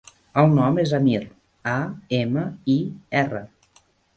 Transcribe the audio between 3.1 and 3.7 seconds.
erra.